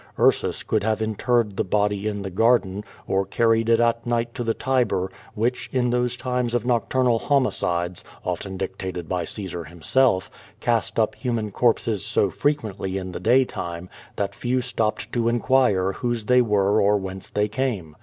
[0.17, 4.43] TIrsus could have interred the body in the garden, or carried it at night to
[4.43, 10.97] the Tiber, which, in those times of nocturnal homicides (often dictated by Caesar himself), cast
[10.99, 16.25] up human corpses so frequently in the daytime, that few stopped to in quire whose
[16.25, 17.95] they were or whence they came.